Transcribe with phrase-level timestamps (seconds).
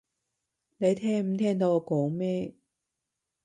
[0.77, 2.55] 你聽唔聽到我講咩？